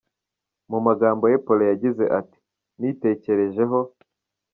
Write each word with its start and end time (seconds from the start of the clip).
mu 0.71 0.79
magambo 0.87 1.23
ye 1.31 1.37
Paulin 1.45 1.69
yagize 1.71 2.03
ati 2.19 2.39
Nitekerejeho,. 2.79 3.79